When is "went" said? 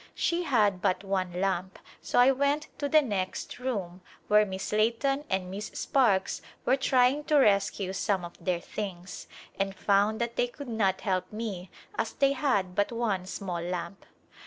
2.31-2.69